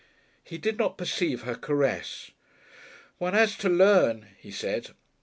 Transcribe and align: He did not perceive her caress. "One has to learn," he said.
He 0.43 0.57
did 0.57 0.79
not 0.79 0.97
perceive 0.97 1.43
her 1.43 1.53
caress. 1.53 2.31
"One 3.19 3.35
has 3.35 3.55
to 3.57 3.69
learn," 3.69 4.29
he 4.39 4.49
said. 4.49 4.95